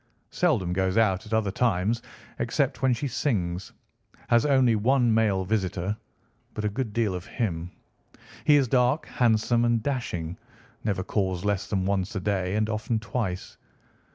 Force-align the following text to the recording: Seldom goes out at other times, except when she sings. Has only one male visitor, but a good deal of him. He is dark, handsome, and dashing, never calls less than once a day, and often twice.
Seldom 0.31 0.73
goes 0.73 0.97
out 0.97 1.27
at 1.27 1.33
other 1.35 1.51
times, 1.51 2.01
except 2.39 2.81
when 2.81 2.91
she 2.91 3.07
sings. 3.07 3.71
Has 4.29 4.47
only 4.47 4.75
one 4.75 5.13
male 5.13 5.45
visitor, 5.45 5.95
but 6.55 6.65
a 6.65 6.69
good 6.69 6.91
deal 6.91 7.13
of 7.13 7.27
him. 7.27 7.69
He 8.43 8.55
is 8.55 8.67
dark, 8.67 9.05
handsome, 9.05 9.63
and 9.63 9.83
dashing, 9.83 10.39
never 10.83 11.03
calls 11.03 11.45
less 11.45 11.67
than 11.67 11.85
once 11.85 12.15
a 12.15 12.19
day, 12.19 12.55
and 12.55 12.67
often 12.67 12.97
twice. 12.97 13.57